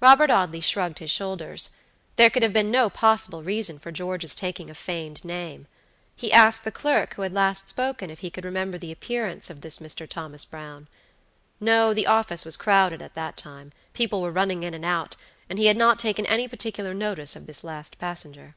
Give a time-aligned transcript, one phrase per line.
[0.00, 1.68] Robert Audley shrugged his shoulders.
[2.16, 5.66] There could have been no possible reason for George's taking a feigned name.
[6.16, 9.60] He asked the clerk who had last spoken if he could remember the appearance of
[9.60, 10.08] this Mr.
[10.08, 10.88] Thomas Brown.
[11.60, 15.16] No; the office was crowded at the time; people were running in and out,
[15.50, 18.54] and he had not taken any particular notice of this last passenger.